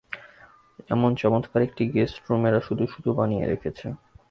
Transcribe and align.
এমন 0.89 1.11
চমৎকার 1.15 1.61
একটি 1.63 1.83
গেষ্টরুম 1.93 2.41
এরা 2.45 2.59
শুধু-শুধু 2.67 3.09
বানিয়ে 3.13 3.45
রেখেছে। 3.45 3.87